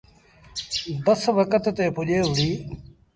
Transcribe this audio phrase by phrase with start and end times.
[1.05, 2.49] بس وکت تي پُڄي وُهڙي۔